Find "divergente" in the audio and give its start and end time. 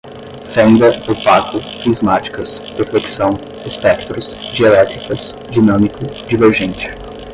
6.27-6.89